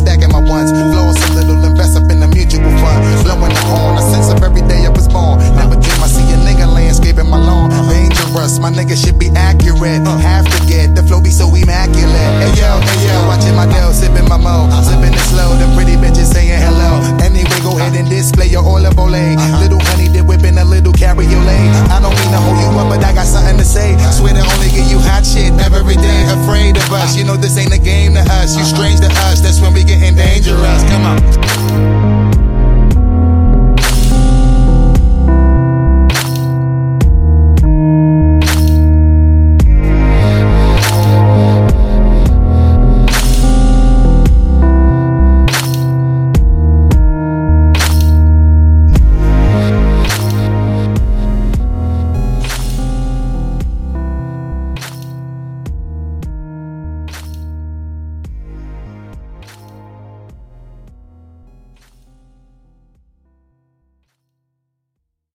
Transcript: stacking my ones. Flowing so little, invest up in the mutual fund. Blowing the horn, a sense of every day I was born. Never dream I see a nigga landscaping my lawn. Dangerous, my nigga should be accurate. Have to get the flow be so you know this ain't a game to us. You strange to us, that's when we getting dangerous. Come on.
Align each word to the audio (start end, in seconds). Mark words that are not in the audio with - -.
stacking 0.00 0.32
my 0.32 0.40
ones. 0.40 0.72
Flowing 0.72 1.12
so 1.12 1.28
little, 1.36 1.60
invest 1.64 1.96
up 1.96 2.08
in 2.08 2.20
the 2.20 2.28
mutual 2.28 2.64
fund. 2.80 3.00
Blowing 3.24 3.52
the 3.52 3.64
horn, 3.68 4.00
a 4.00 4.02
sense 4.08 4.32
of 4.32 4.40
every 4.42 4.64
day 4.64 4.88
I 4.88 4.90
was 4.90 5.06
born. 5.06 5.38
Never 5.60 5.76
dream 5.76 6.00
I 6.00 6.08
see 6.08 6.24
a 6.32 6.38
nigga 6.40 6.64
landscaping 6.64 7.28
my 7.28 7.36
lawn. 7.36 7.68
Dangerous, 7.92 8.58
my 8.58 8.70
nigga 8.72 8.96
should 8.96 9.18
be 9.18 9.28
accurate. 9.36 10.00
Have 10.24 10.48
to 10.48 10.58
get 10.66 10.94
the 10.96 11.02
flow 11.04 11.20
be 11.20 11.30
so 11.30 11.49
you 27.16 27.24
know 27.24 27.36
this 27.36 27.56
ain't 27.56 27.72
a 27.72 27.78
game 27.78 28.14
to 28.14 28.20
us. 28.20 28.56
You 28.56 28.64
strange 28.64 29.00
to 29.00 29.06
us, 29.28 29.40
that's 29.40 29.60
when 29.60 29.72
we 29.72 29.84
getting 29.84 30.14
dangerous. 30.14 30.82
Come 30.84 31.04
on. 31.06 31.39